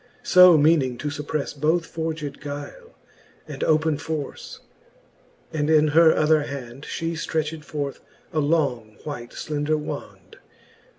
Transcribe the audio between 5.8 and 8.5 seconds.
her other hand She ftretched forth a